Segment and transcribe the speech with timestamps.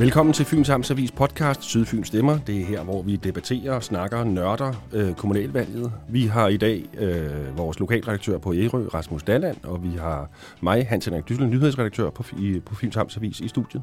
[0.00, 2.38] Velkommen til Fyns Amtsavis podcast Sydfyn Stemmer.
[2.46, 5.92] Det er her, hvor vi debatterer, snakker, nørder øh, kommunalvalget.
[6.08, 10.30] Vi har i dag øh, vores lokalredaktør på Ærø, Rasmus Dalland, og vi har
[10.60, 13.82] mig, Hans Henrik Dyssel, nyhedsredaktør på, i, på Fyns Amtsavis i studiet.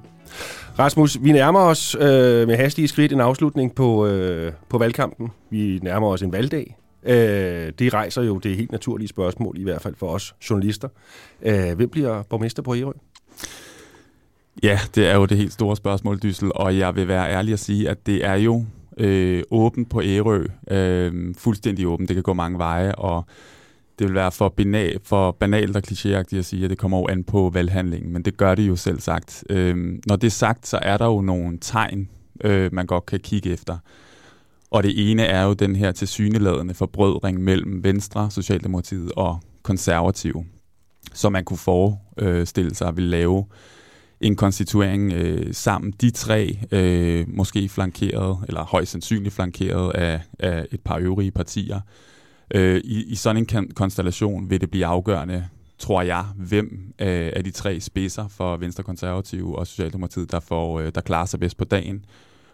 [0.79, 5.32] Rasmus, vi nærmer os øh, med hastige skridt en afslutning på, øh, på valgkampen.
[5.50, 6.77] Vi nærmer os en valgdag.
[7.04, 10.88] Øh, det rejser jo det helt naturlige spørgsmål, i hvert fald for os journalister.
[11.41, 12.91] Øh, hvem bliver borgmester på Ærø?
[14.64, 17.59] Ja, det er jo det helt store spørgsmål, Dyssel, og jeg vil være ærlig at
[17.59, 18.65] sige, at det er jo
[18.97, 22.09] øh, åbent på Ærø, øh, fuldstændig åbent.
[22.09, 23.25] Det kan gå mange veje, og
[23.99, 27.07] det vil være for, banal, for banalt og klichéagtigt at sige, at det kommer jo
[27.07, 29.43] an på valghandlingen, men det gør det jo selv sagt.
[29.49, 32.09] Øh, når det er sagt, så er der jo nogle tegn,
[32.44, 33.77] øh, man godt kan kigge efter.
[34.72, 40.45] Og det ene er jo den her tilsyneladende forbrødring mellem Venstre, Socialdemokratiet og Konservative,
[41.13, 43.45] som man kunne forestille sig at ville lave
[44.22, 45.94] en konstituering øh, sammen.
[46.02, 51.81] De tre, øh, måske flankeret, eller højst sandsynligt flankeret af, af et par øvrige partier.
[52.53, 55.47] Øh, i, I sådan en konstellation vil det blive afgørende,
[55.80, 60.80] tror jeg, hvem øh, af de tre spidser for Venstre, Konservative og Socialdemokratiet, der, får,
[60.80, 62.05] øh, der klarer sig bedst på dagen,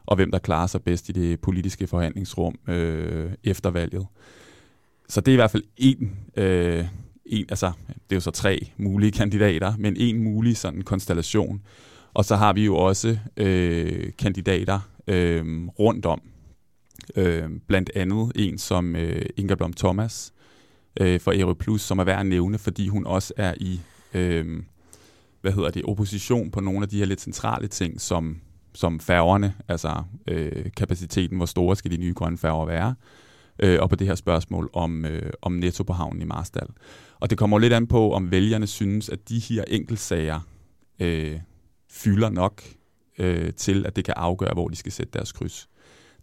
[0.05, 4.07] og hvem der klarer sig bedst i det politiske forhandlingsrum øh, efter valget.
[5.09, 6.85] Så det er i hvert fald en øh,
[7.25, 11.61] en, altså, det er jo så tre mulige kandidater, men en mulig sådan konstellation.
[12.13, 16.21] Og så har vi jo også øh, kandidater øh, rundt om.
[17.15, 20.33] Øh, blandt andet en som øh, Inga Blom Thomas
[20.99, 23.79] øh, for Aero Plus, som er værd at nævne, fordi hun også er i
[24.13, 24.63] øh,
[25.41, 28.37] hvad hedder det, opposition på nogle af de her lidt centrale ting, som,
[28.73, 32.95] som færgerne, altså øh, kapaciteten, hvor store skal de nye grønne færger være, øh,
[33.59, 36.67] øh, og på det her spørgsmål om, øh, om netto på havnen i Marstal.
[37.19, 40.39] Og det kommer lidt an på, om vælgerne synes, at de her enkeltsager
[40.99, 41.39] øh,
[41.91, 42.63] fylder nok
[43.17, 45.69] øh, til, at det kan afgøre, hvor de skal sætte deres kryds.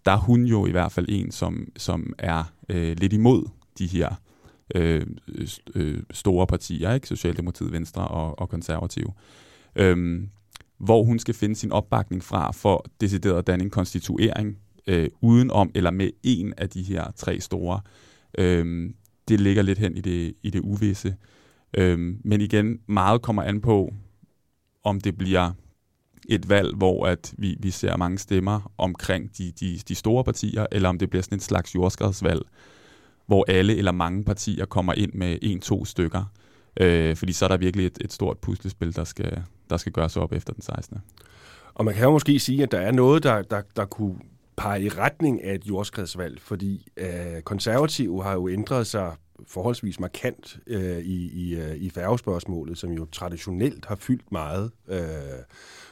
[0.04, 3.86] Der er hun jo i hvert fald en, som, som er øh, lidt imod de
[3.86, 4.14] her
[4.74, 5.06] øh,
[5.74, 7.08] øh, store partier, ikke?
[7.08, 9.12] Socialdemokratiet, Venstre og, og Konservative.
[9.76, 10.28] Øhm,
[10.78, 15.70] hvor hun skal finde sin opbakning fra for decideret at danne en konstituering øh, udenom
[15.74, 17.80] eller med en af de her tre store.
[18.38, 18.94] Øhm,
[19.28, 21.16] det ligger lidt hen i det, i det uvisse.
[21.76, 23.94] Øhm, men igen, meget kommer an på,
[24.84, 25.52] om det bliver
[26.28, 30.66] et valg, hvor at vi, vi ser mange stemmer omkring de, de, de store partier,
[30.72, 32.42] eller om det bliver sådan en slags jordskredsvalg,
[33.26, 36.24] hvor alle eller mange partier kommer ind med en-to stykker.
[36.80, 40.16] Øh, fordi så er der virkelig et, et stort puslespil, der skal, der skal gøres
[40.16, 40.98] op efter den 16.
[41.74, 44.16] Og man kan jo måske sige, at der er noget, der, der, der kunne
[44.58, 50.58] pege i retning af et jordskredsvalg, fordi øh, konservative har jo ændret sig forholdsvis markant
[50.66, 54.98] øh, i, i, øh, i færgespørgsmålet, som jo traditionelt har fyldt meget øh,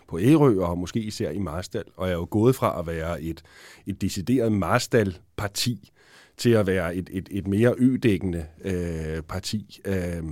[0.08, 3.42] på Ærø og måske især i Marstal, og er jo gået fra at være et,
[3.86, 5.92] et decideret Marstal-parti
[6.36, 9.80] til at være et, et, et mere ødækkende øh, parti.
[9.84, 10.22] Øh,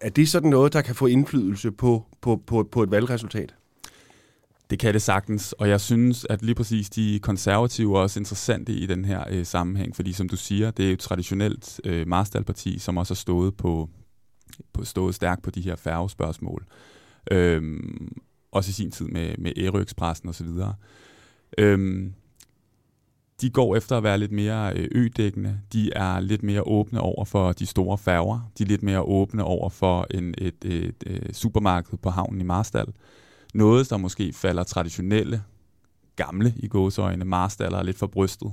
[0.00, 3.54] er det sådan noget, der kan få indflydelse på, på, på, på et valgresultat?
[4.70, 8.72] Det kan det sagtens, og jeg synes, at lige præcis de konservative er også interessante
[8.72, 12.08] i den her øh, sammenhæng, fordi som du siger, det er jo et traditionelt øh,
[12.08, 13.88] Marstal-parti, som også har stået, på,
[14.72, 16.66] på, stået stærkt på de her færgespørgsmål.
[17.30, 18.16] Øhm,
[18.52, 20.48] også i sin tid med, med Ærø Expressen osv.
[21.58, 22.14] Øhm,
[23.40, 25.60] de går efter at være lidt mere øh, ødækkende.
[25.72, 28.50] De er lidt mere åbne over for de store færger.
[28.58, 32.40] De er lidt mere åbne over for en, et, et, et, et supermarked på havnen
[32.40, 32.86] i Marstal
[33.54, 35.42] noget, der måske falder traditionelle,
[36.16, 38.52] gamle i gåseøjne, marstaller lidt for brystet.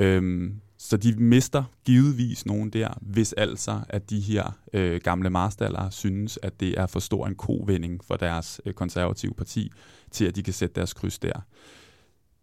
[0.00, 5.90] Øhm, så de mister givetvis nogen der, hvis altså, at de her øh, gamle marstaller
[5.90, 9.72] synes, at det er for stor en kovending for deres øh, konservative parti,
[10.10, 11.40] til at de kan sætte deres kryds der.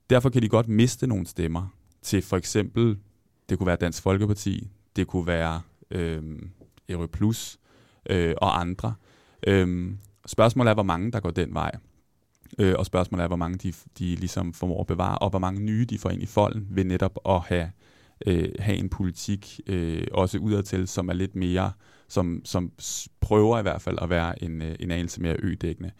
[0.09, 1.67] Derfor kan de godt miste nogle stemmer
[2.01, 2.97] til for eksempel,
[3.50, 5.61] det kunne være Dansk Folkeparti, det kunne være
[5.91, 6.40] øh,
[6.90, 7.59] Ero Plus
[8.09, 8.94] øh, og andre.
[9.47, 9.91] Øh,
[10.28, 11.72] Spørgsmålet er, hvor mange der går den vej.
[12.59, 15.61] Øh, og spørgsmålet er, hvor mange de, de ligesom formår at bevare, og hvor mange
[15.61, 17.72] nye de får ind i folden ved netop at have,
[18.25, 21.72] øh, have en politik, øh, også udadtil, som er lidt mere,
[22.08, 22.72] som, som
[23.22, 25.91] prøver i hvert fald at være en, øh, en anelse mere ødækkende.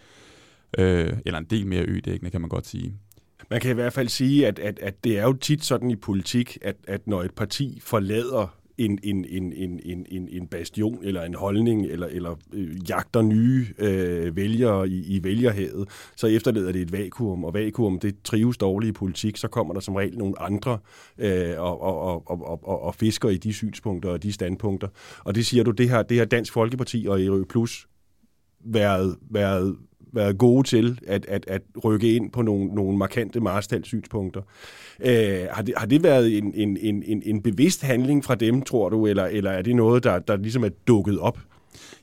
[0.78, 2.94] Øh, eller en del mere ødækkende, kan man godt sige.
[3.50, 5.96] Man kan i hvert fald sige, at, at, at det er jo tit sådan i
[5.96, 11.00] politik, at, at når et parti forlader en, en, en, en, en, en, en bastion
[11.04, 16.72] eller en holdning, eller, eller øh, jagter nye øh, vælgere i, i vælgerhavet, så efterlader
[16.72, 20.18] det et vakuum, og vakuum, det trives dårligt i politik, så kommer der som regel
[20.18, 20.80] nogle andre
[21.18, 24.88] øh, og, og, og, og, og, og fisker i de synspunkter og de standpunkter.
[25.20, 27.88] Og det siger du, det her, det her Dansk Folkeparti og EU Plus
[28.66, 29.78] været, været
[30.14, 34.42] været gode til at, at, at rykke ind på nogle, nogle markante Marstal-synspunkter.
[35.00, 38.90] Øh, har, det, har det været en, en, en, en bevidst handling fra dem, tror
[38.90, 41.40] du, eller, eller er det noget, der, der ligesom er dukket op?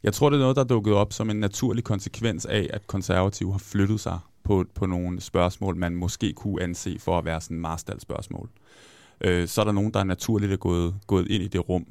[0.02, 2.86] Jeg tror, det er noget, der er dukket op som en naturlig konsekvens af, at
[2.86, 7.40] konservative har flyttet sig på, på nogle spørgsmål, man måske kunne anse for at være
[7.40, 8.48] sådan Marstal-spørgsmål.
[9.20, 11.86] Øh, så er der nogen, der er naturligt er gået, gået ind i det rum.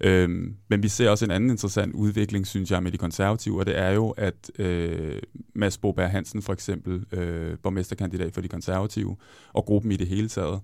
[0.00, 3.66] Øhm, men vi ser også en anden interessant udvikling, synes jeg, med de konservative, og
[3.66, 5.22] det er jo, at øh,
[5.54, 9.16] Mads Boberg Hansen, for eksempel, øh, borgmesterkandidat for de konservative,
[9.52, 10.60] og gruppen i det hele taget,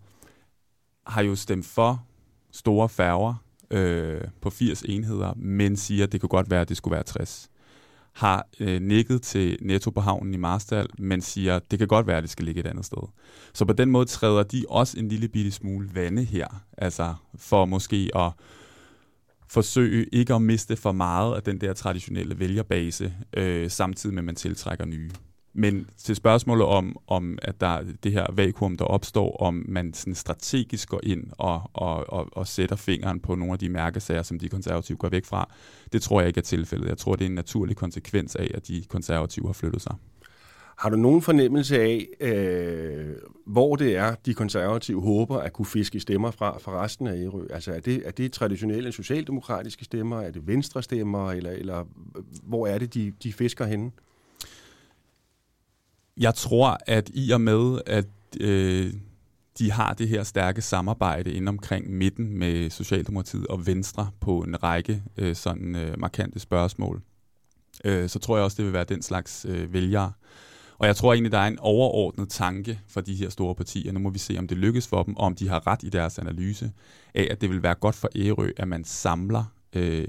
[1.07, 2.07] har jo stemt for
[2.53, 3.35] store færger
[3.71, 7.03] øh, på 80 enheder, men siger, at det kunne godt være, at det skulle være
[7.03, 7.51] 60
[8.13, 12.07] har øh, nikket til Netto på havnen i Marstal, men siger, at det kan godt
[12.07, 13.09] være, at det skal ligge et andet sted.
[13.53, 17.65] Så på den måde træder de også en lille bitte smule vande her, altså for
[17.65, 18.33] måske at
[19.51, 24.27] forsøge ikke at miste for meget af den der traditionelle vælgerbase, øh, samtidig med, at
[24.27, 25.11] man tiltrækker nye.
[25.53, 30.15] Men til spørgsmålet om, om at der det her vakuum, der opstår, om man sådan
[30.15, 34.39] strategisk går ind og, og, og, og sætter fingeren på nogle af de mærkesager, som
[34.39, 35.51] de konservative går væk fra,
[35.93, 36.89] det tror jeg ikke er tilfældet.
[36.89, 39.95] Jeg tror, det er en naturlig konsekvens af, at de konservative har flyttet sig.
[40.81, 43.17] Har du nogen fornemmelse af, øh,
[43.47, 47.47] hvor det er, de konservative håber at kunne fiske stemmer fra fra resten af Ærø?
[47.51, 50.21] Altså er det, er det traditionelle socialdemokratiske stemmer?
[50.21, 51.33] Er det venstre stemmer?
[51.33, 53.91] Eller, eller øh, hvor er det, de, de fisker henne?
[56.17, 58.07] Jeg tror, at i og med, at
[58.41, 58.93] øh,
[59.59, 64.63] de har det her stærke samarbejde inden omkring midten med Socialdemokratiet og Venstre på en
[64.63, 67.03] række øh, sådan øh, markante spørgsmål,
[67.85, 70.13] øh, så tror jeg også, det vil være den slags øh, vælgere,
[70.81, 73.93] og jeg tror egentlig, der er en overordnet tanke for de her store partier.
[73.93, 75.89] Nu må vi se, om det lykkes for dem, og om de har ret i
[75.89, 76.73] deres analyse
[77.15, 80.07] af, at det vil være godt for Ærø, at man samler øh,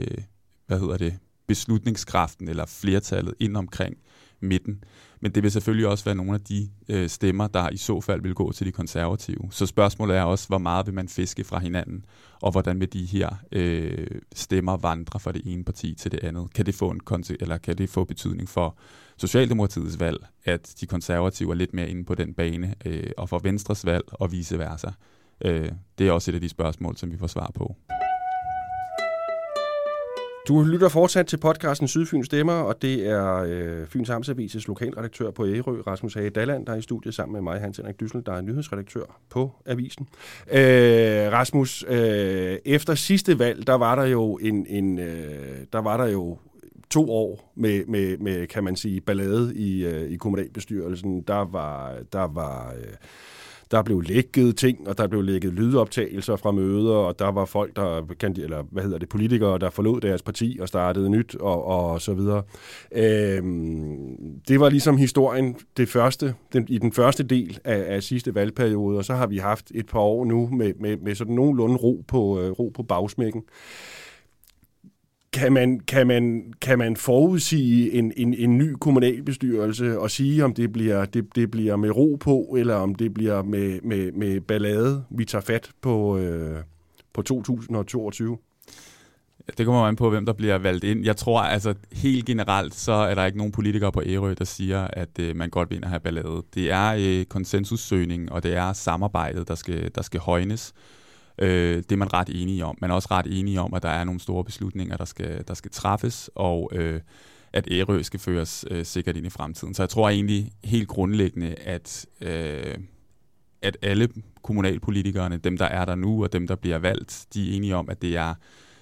[0.67, 3.97] hvad hedder det, beslutningskraften eller flertallet ind omkring
[4.41, 4.83] midten.
[5.21, 8.21] Men det vil selvfølgelig også være nogle af de øh, stemmer, der i så fald
[8.21, 9.47] vil gå til de konservative.
[9.49, 12.05] Så spørgsmålet er også, hvor meget vil man fiske fra hinanden,
[12.41, 16.53] og hvordan vil de her øh, stemmer vandre fra det ene parti til det andet?
[16.53, 17.01] Kan det få en
[17.39, 18.77] eller kan det få betydning for
[19.21, 23.39] Socialdemokratiets valg, at de konservative er lidt mere inde på den bane, øh, og for
[23.39, 24.87] Venstres valg og vice versa?
[25.45, 27.75] Øh, det er også et af de spørgsmål, som vi får svar på.
[30.47, 35.47] Du lytter fortsat til podcasten Sydfyns Stemmer, og det er øh, Fyns Amtsavises lokalredaktør på
[35.47, 38.33] Ærø, Rasmus Hage Dalland, der er i studiet sammen med mig, Hans Henrik Dyssel, der
[38.33, 40.07] er nyhedsredaktør på avisen.
[40.51, 45.97] Øh, Rasmus, øh, efter sidste valg, der var der jo en, en øh, der var
[45.97, 46.37] der jo
[46.91, 51.21] to år med, med, med kan man sige, ballade i, øh, i kommunalbestyrelsen.
[51.21, 52.93] Der var, der var øh,
[53.71, 57.75] der blev lækket ting, og der blev lækket lydoptagelser fra møder, og der var folk,
[57.75, 57.97] der,
[58.37, 62.13] eller hvad hedder det, politikere, der forlod deres parti og startede nyt, og, og så
[62.13, 62.43] videre.
[62.91, 68.35] Øhm, det var ligesom historien det første, den, i den første del af, af sidste
[68.35, 71.75] valgperiode, og så har vi haft et par år nu med, med, med sådan nogenlunde
[71.75, 73.43] ro på, øh, ro på bagsmækken.
[75.33, 80.53] Kan man, kan man, kan man forudsige en, en, en ny kommunalbestyrelse og sige, om
[80.53, 84.41] det bliver, det, det bliver med ro på, eller om det bliver med, med, med
[84.41, 86.57] ballade, vi tager fat på, øh,
[87.13, 88.37] på 2022?
[89.57, 91.05] Det kommer an på, hvem der bliver valgt ind.
[91.05, 94.87] Jeg tror, altså helt generelt, så er der ikke nogen politikere på Ærø, der siger,
[94.87, 96.43] at øh, man godt vil have ballade.
[96.53, 100.73] Det er øh, konsensussøgning, og det er samarbejdet, der skal, der skal højnes.
[101.37, 102.77] Øh, det er man ret enige om.
[102.81, 105.53] Man er også ret enige om, at der er nogle store beslutninger, der skal, der
[105.53, 107.01] skal træffes, og øh,
[107.53, 109.73] at Ærø skal føres øh, sikkert ind i fremtiden.
[109.73, 112.77] Så jeg tror egentlig helt grundlæggende, at, øh,
[113.61, 114.09] at alle
[114.43, 117.89] kommunalpolitikerne, dem der er der nu, og dem der bliver valgt, de er enige om,
[117.89, 118.33] at det er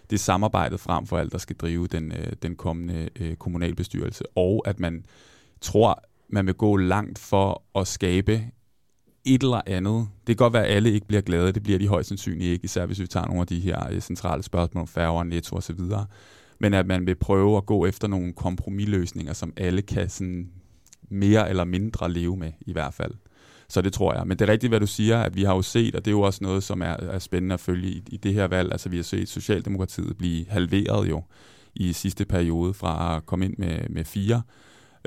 [0.09, 4.23] det er samarbejdet frem for alt, der skal drive den, øh, den kommende øh, kommunalbestyrelse,
[4.35, 5.05] og at man
[5.61, 8.41] tror, man vil gå langt for at skabe
[9.35, 10.07] et eller andet.
[10.27, 11.51] Det kan godt være, at alle ikke bliver glade.
[11.51, 14.01] Det bliver de højst sandsynligt ikke, især hvis vi tager nogle af de her øh,
[14.01, 16.05] centrale spørgsmål om færger, netto og så videre.
[16.59, 20.49] Men at man vil prøve at gå efter nogle kompromisløsninger, som alle kan sådan
[21.09, 23.11] mere eller mindre leve med i hvert fald.
[23.69, 24.27] Så det tror jeg.
[24.27, 26.15] Men det er rigtigt, hvad du siger, at vi har jo set, og det er
[26.15, 28.71] jo også noget, som er, er spændende at følge i, i det her valg.
[28.71, 31.23] Altså vi har set Socialdemokratiet blive halveret jo
[31.75, 34.41] i sidste periode fra at komme ind med, med fire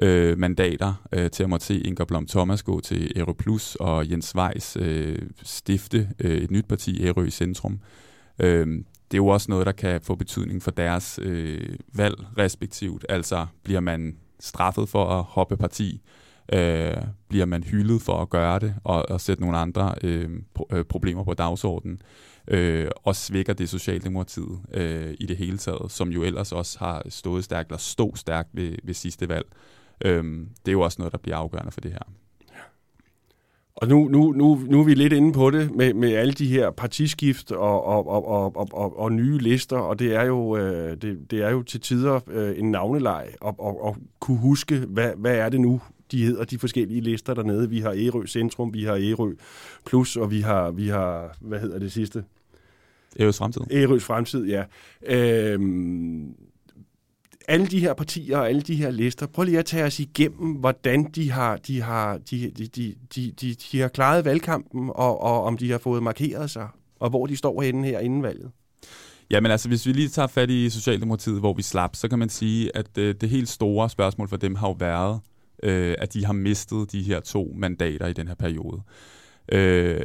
[0.03, 4.11] øh, mandater øh, til at måtte se Inger Blom Thomas gå til Aero Plus og
[4.11, 7.81] Jens Weiss øh, stifte øh, et nyt parti, Aero i Centrum.
[8.39, 8.67] Øh,
[9.11, 13.07] det er jo også noget, der kan få betydning for deres øh, valg respektivt.
[13.09, 16.01] Altså bliver man straffet for at hoppe parti,
[16.53, 16.97] øh,
[17.29, 20.85] bliver man hyldet for at gøre det og, og sætte nogle andre øh, pro- øh,
[20.85, 22.03] problemer på dagsordenen,
[22.49, 27.03] øh, og svækker det Socialdemokratiet øh, i det hele taget, som jo ellers også har
[27.09, 29.47] stået stærkt, eller stod stærkt ved, ved sidste valg.
[30.05, 32.03] Øhm, det er jo også noget, der bliver afgørende for det her.
[33.75, 36.47] Og nu, nu, nu, nu er vi lidt inde på det med, med alle de
[36.47, 40.57] her partiskift og, og, og, og, og, og, og nye lister, og det er jo,
[40.57, 44.79] øh, det, det er jo til tider øh, en navneleg at og, og kunne huske,
[44.79, 45.81] hvad, hvad er det nu,
[46.13, 47.71] de hedder, de forskellige lister dernede.
[47.71, 49.35] Vi har Ærø Centrum, vi har Ærø
[49.87, 52.25] Plus, og vi har, vi har hvad hedder det sidste?
[53.21, 53.63] Ærøs Fremtid.
[53.71, 54.65] Ærøs Fremtid, ja.
[55.07, 56.35] Øhm,
[57.49, 60.53] alle de her partier og alle de her lister, prøv lige at tage os igennem,
[60.53, 65.23] hvordan de har, de har, de, de, de, de, de, de har klaret valgkampen, og,
[65.23, 66.69] og om de har fået markeret sig,
[67.01, 68.51] og hvor de står henne her inden valget.
[69.31, 72.29] Jamen altså, hvis vi lige tager fat i Socialdemokratiet, hvor vi slap, så kan man
[72.29, 75.21] sige, at øh, det helt store spørgsmål for dem har jo været,
[75.63, 78.83] øh, at de har mistet de her to mandater i den her periode.
[79.53, 80.01] Øh,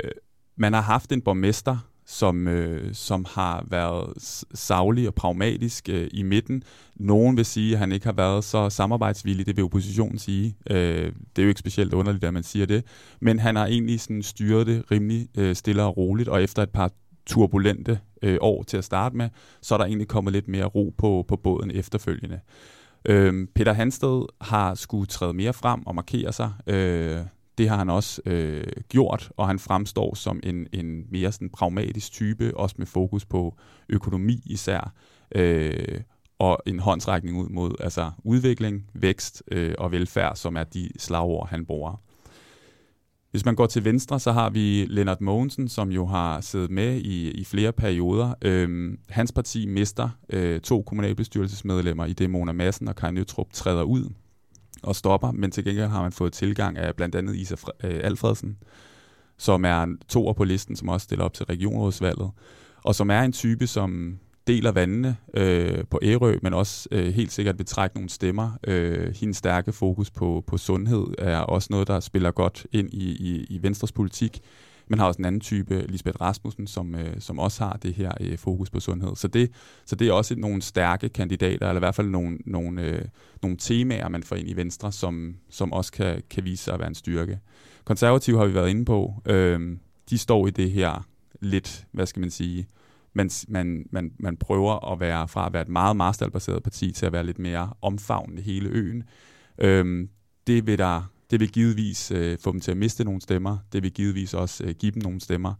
[0.57, 1.77] man har haft en borgmester,
[2.07, 4.13] som, øh, som har været
[4.53, 6.63] savlig og pragmatisk øh, i midten.
[6.95, 10.55] Nogen vil sige, at han ikke har været så samarbejdsvillig, det vil oppositionen sige.
[10.69, 12.83] Øh, det er jo ikke specielt underligt, at man siger det.
[13.21, 16.69] Men han har egentlig sådan styret det rimelig øh, stille og roligt, og efter et
[16.69, 16.91] par
[17.25, 19.29] turbulente øh, år til at starte med,
[19.61, 22.39] så er der egentlig kommet lidt mere ro på, på båden efterfølgende.
[23.05, 26.51] Øh, Peter Hansted har skulle træde mere frem og markere sig.
[26.67, 27.17] Øh,
[27.57, 32.11] det har han også øh, gjort, og han fremstår som en, en mere sådan pragmatisk
[32.11, 33.55] type, også med fokus på
[33.89, 34.93] økonomi især,
[35.35, 36.01] øh,
[36.39, 41.49] og en håndsrækning ud mod altså udvikling, vækst øh, og velfærd, som er de slagord,
[41.49, 42.01] han bruger.
[43.31, 46.97] Hvis man går til venstre, så har vi Lennart Mogensen, som jo har siddet med
[46.97, 48.33] i, i flere perioder.
[48.41, 53.83] Øhm, hans parti mister øh, to kommunalbestyrelsesmedlemmer i det Mona Madsen og Kai Nøtrup træder
[53.83, 54.09] ud
[54.83, 58.57] og stopper, men til gengæld har man fået tilgang af blandt andet Isa øh, Alfredsen,
[59.37, 62.31] som er en toer på listen, som også stiller op til regionrådsvalget,
[62.83, 67.31] og som er en type, som deler vandene øh, på Ærø, men også øh, helt
[67.31, 68.51] sikkert vil trække nogle stemmer.
[68.67, 73.09] Øh, hendes stærke fokus på, på sundhed er også noget, der spiller godt ind i,
[73.09, 74.41] i, i Venstres politik.
[74.87, 78.11] Man har også en anden type, Lisbeth Rasmussen, som, øh, som også har det her
[78.19, 79.15] øh, fokus på sundhed.
[79.15, 79.51] Så det,
[79.85, 83.05] så det er også nogle stærke kandidater, eller i hvert fald nogle, nogle, øh,
[83.41, 86.79] nogle temaer, man får ind i Venstre, som, som også kan, kan vise sig at
[86.79, 87.39] være en styrke.
[87.83, 89.13] Konservative har vi været inde på.
[89.25, 89.77] Øh,
[90.09, 91.07] de står i det her
[91.41, 92.67] lidt, hvad skal man sige,
[93.13, 97.05] man, man, man, man prøver at være fra at være et meget marstalbaseret parti til
[97.05, 99.03] at være lidt mere omfavnende hele øen.
[99.57, 100.07] Øh,
[100.47, 103.57] det vil der det vil givetvis øh, få dem til at miste nogle stemmer.
[103.73, 105.53] Det vil givetvis også øh, give dem nogle stemmer,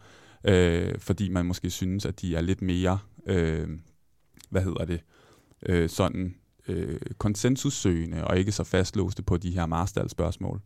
[0.44, 3.68] øh, fordi man måske synes, at de er lidt mere, øh,
[4.50, 5.00] hvad hedder det,
[5.66, 6.36] øh, sådan
[6.68, 10.62] øh, konsensussøgende og ikke så fastlåste på de her Marstal-spørgsmål.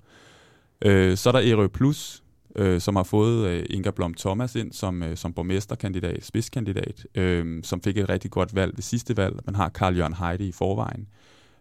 [0.81, 2.23] Øh, så er der Ærø Plus,
[2.55, 7.63] øh, som har fået øh, Inga Blom Thomas ind som, øh, som borgmesterkandidat, spidskandidat, øh,
[7.63, 9.39] som fik et rigtig godt valg ved sidste valg.
[9.45, 11.07] Man har Karl Jørgen Heide i forvejen.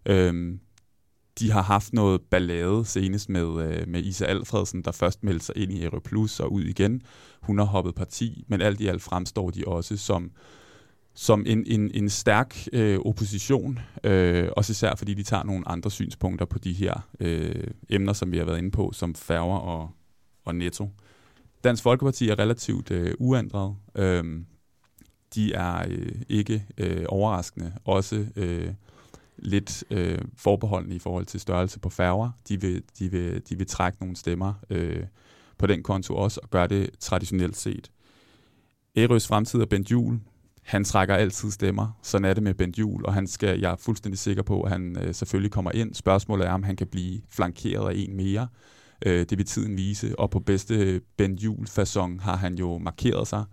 [0.06, 0.54] Øh,
[1.38, 5.56] de har haft noget ballade senest med, øh, med Isa Alfredsen, der først meldte sig
[5.56, 7.02] ind i Aeroplus og ud igen.
[7.42, 10.30] Hun har hoppet parti, men alt i alt fremstår de også som,
[11.14, 15.90] som en, en, en stærk øh, opposition, øh, også især fordi de tager nogle andre
[15.90, 19.90] synspunkter på de her øh, emner, som vi har været inde på, som færger og,
[20.44, 20.88] og netto.
[21.64, 23.76] Dansk Folkeparti er relativt øh, uændret.
[23.94, 24.24] Øh,
[25.34, 28.72] de er øh, ikke øh, overraskende også øh,
[29.42, 32.30] lidt øh, forbeholdende i forhold til størrelse på færger.
[32.48, 35.04] De vil, de vil, de vil trække nogle stemmer øh,
[35.58, 37.90] på den konto også, og gøre det traditionelt set.
[38.96, 40.20] Ærøs fremtid er Bent Jul.
[40.62, 41.98] Han trækker altid stemmer.
[42.02, 44.70] Sådan er det med Bent Jul, og han skal, jeg er fuldstændig sikker på, at
[44.70, 45.94] han øh, selvfølgelig kommer ind.
[45.94, 48.48] Spørgsmålet er, om han kan blive flankeret af en mere.
[49.06, 53.44] Øh, det vil tiden vise, og på bedste Bent Jul-fasong har han jo markeret sig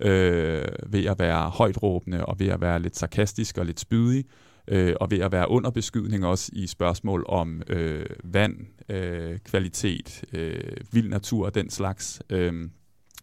[0.00, 4.24] øh, ved at være højt råbende og ved at være lidt sarkastisk og lidt spydig
[4.68, 8.56] øh, og ved at være under beskydning også i spørgsmål om øh, vand,
[8.88, 12.22] øh, kvalitet, øh, vild natur og den slags.
[12.30, 12.70] Øh,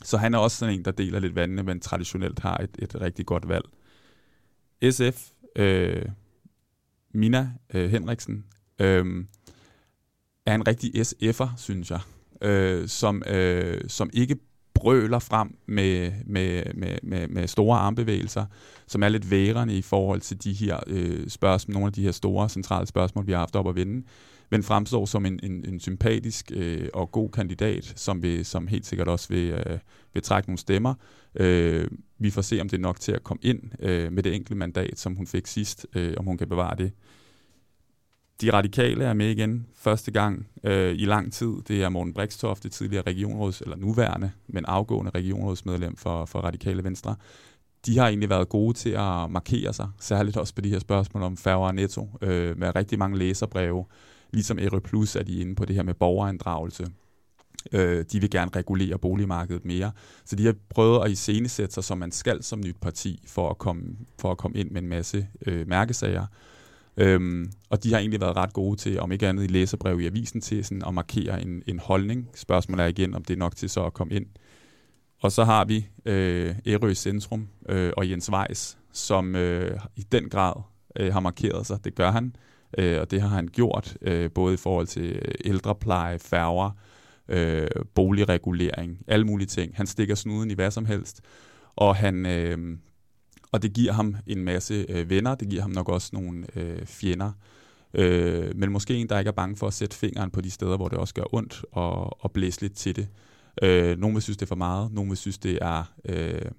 [0.04, 3.02] så han er også sådan en, der deler lidt vandene, men traditionelt har et, et
[3.02, 3.66] rigtig godt valg.
[4.92, 6.06] SF, øh,
[7.14, 8.46] Mina øh, Henriksen,
[8.80, 9.26] øh,
[10.46, 12.00] er en rigtig SF'er, synes jeg,
[12.42, 14.36] øh, som, øh, som ikke
[14.86, 18.46] brøler frem med, med, med, med, med store armbevægelser,
[18.88, 22.12] som er lidt værende i forhold til de her øh, spørgsmål, nogle af de her
[22.12, 24.06] store centrale spørgsmål, vi har haft op at vende,
[24.52, 28.86] men fremstår som en, en, en sympatisk øh, og god kandidat, som, vil, som helt
[28.86, 29.80] sikkert også vil, øh,
[30.14, 30.94] vil trække nogle stemmer.
[31.36, 31.88] Øh,
[32.20, 34.56] vi får se, om det er nok til at komme ind øh, med det enkelte
[34.56, 36.92] mandat, som hun fik sidst, øh, om hun kan bevare det.
[38.42, 41.54] De radikale er med igen første gang øh, i lang tid.
[41.68, 46.84] Det er Morten Brikstoft, det tidligere regionråds, eller nuværende, men afgående regionrådsmedlem for, for Radikale
[46.84, 47.16] Venstre.
[47.86, 51.24] De har egentlig været gode til at markere sig, særligt også på de her spørgsmål
[51.24, 53.86] om færre og netto, øh, med rigtig mange læserbreve,
[54.36, 56.86] Ligesom Ere Plus er de inde på det her med borgerinddragelse.
[57.72, 59.92] Øh, de vil gerne regulere boligmarkedet mere.
[60.26, 63.58] Så de har prøvet at iscenesætte sig, som man skal som nyt parti, for at
[63.58, 63.84] komme,
[64.20, 66.26] for at komme ind med en masse øh, mærkesager.
[66.98, 70.06] Øhm, og de har egentlig været ret gode til, om ikke andet i læserbrev i
[70.06, 72.30] avisen, til sådan at markere en, en holdning.
[72.36, 74.26] Spørgsmålet er igen, om det er nok til så at komme ind.
[75.22, 80.30] Og så har vi øh, Ærø Centrum øh, og Jens Weiss, som øh, i den
[80.30, 80.54] grad
[80.96, 81.86] øh, har markeret sig.
[81.86, 82.36] Det gør han,
[82.78, 86.72] øh, og det har han gjort, øh, både i forhold til ældrepleje, færger,
[87.28, 89.72] øh, boligregulering, alle mulige ting.
[89.76, 91.22] Han stikker snuden i hvad som helst,
[91.76, 92.26] og han...
[92.26, 92.78] Øh,
[93.56, 96.86] og det giver ham en masse øh, venner, det giver ham nok også nogle øh,
[96.86, 97.32] fjender.
[97.94, 100.78] Øh, men måske en, der ikke er bange for at sætte fingeren på de steder,
[100.78, 103.08] hvor det også gør ondt, og, og blæse lidt til det.
[103.62, 106.52] Øh, nogle vil synes, det er for meget, nogle vil synes, det er øh,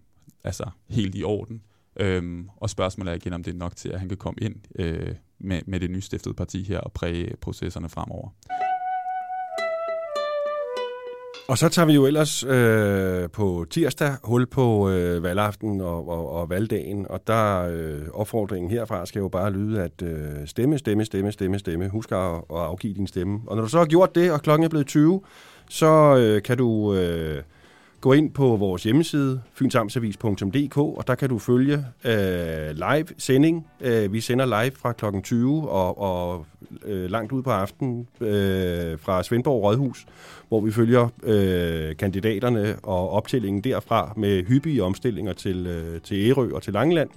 [0.45, 1.63] altså helt i orden.
[2.01, 4.55] Øh, og spørgsmålet er igen, om det er nok til, at han kan komme ind
[4.79, 8.29] øh, med, med det nystiftede parti her og præge processerne fremover.
[11.49, 16.33] Og så tager vi jo ellers øh, på tirsdag hul på øh, valgaften og, og,
[16.33, 21.05] og valgdagen, og der øh, opfordringen herfra skal jo bare lyde, at øh, stemme, stemme,
[21.05, 21.89] stemme, stemme, stemme.
[21.89, 23.41] Husk at, at afgive din stemme.
[23.47, 25.21] Og når du så har gjort det, og klokken er blevet 20,
[25.69, 27.43] så øh, kan du øh,
[28.01, 33.67] gå ind på vores hjemmeside, fynsamtsavis.dk, og der kan du følge øh, live sending.
[33.81, 36.47] Øh, vi sender live fra klokken 20 og, og
[36.85, 40.07] øh, langt ud på aftenen øh, fra Svendborg Rådhus,
[40.49, 46.51] hvor vi følger øh, kandidaterne og optællingen derfra med hyppige omstillinger til, øh, til Ærø
[46.55, 47.09] og til Langeland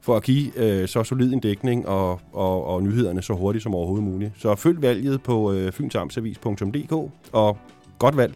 [0.00, 3.74] for at give øh, så solid en dækning og, og, og nyhederne så hurtigt som
[3.74, 4.32] overhovedet muligt.
[4.36, 6.92] Så følg valget på øh, fynsamtsavis.dk
[7.32, 7.58] og
[7.98, 8.34] godt valg.